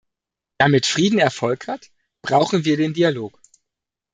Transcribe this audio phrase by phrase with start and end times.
[0.57, 1.91] Damit Frieden Erfolg hat,
[2.23, 3.39] brauchen wir den Dialog.